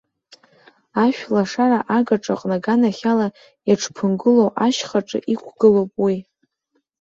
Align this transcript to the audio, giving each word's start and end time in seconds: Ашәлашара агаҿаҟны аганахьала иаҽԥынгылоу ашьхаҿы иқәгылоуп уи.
Ашәлашара 1.03 1.79
агаҿаҟны 1.97 2.55
аганахьала 2.57 3.27
иаҽԥынгылоу 3.67 4.49
ашьхаҿы 4.65 5.19
иқәгылоуп 5.33 5.93
уи. 6.05 6.15